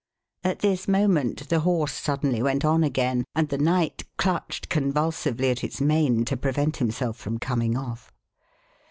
[0.43, 5.63] At this moment the horse suddenly went on again, and the Knight clutched convulsively at
[5.63, 8.11] its mane to prevent himself from coming off.